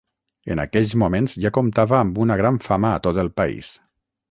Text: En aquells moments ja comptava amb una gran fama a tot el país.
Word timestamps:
En 0.53 0.61
aquells 0.61 0.93
moments 1.01 1.35
ja 1.43 1.51
comptava 1.59 1.99
amb 1.99 2.19
una 2.25 2.39
gran 2.41 2.59
fama 2.69 2.95
a 2.95 3.05
tot 3.09 3.23
el 3.27 3.33
país. 3.43 3.73